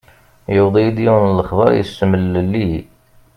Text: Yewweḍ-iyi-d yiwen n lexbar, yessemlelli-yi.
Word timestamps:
Yewweḍ-iyi-d 0.53 0.97
yiwen 1.03 1.23
n 1.31 1.35
lexbar, 1.37 1.71
yessemlelli-yi. 1.75 2.79